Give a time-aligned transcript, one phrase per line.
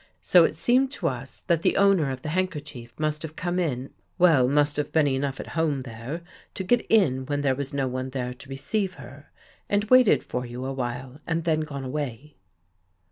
[0.23, 3.93] So it seemed to us that the owner of the handkerchief must have icome in....
[4.17, 6.23] Well, must have been enough at home there
[6.55, 9.29] to get in when there was no one there to receive her,
[9.69, 12.35] and waited for you a while and then gone away."